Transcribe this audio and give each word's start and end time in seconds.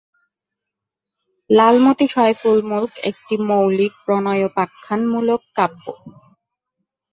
লালমোতি 1.49 2.05
সয়ফুল্মূল্ক 2.07 2.91
একটি 3.09 3.35
মৌলিক 3.49 3.93
প্রণয়োপাখ্যানমূলক 4.05 5.41
কাব্য। 5.57 5.85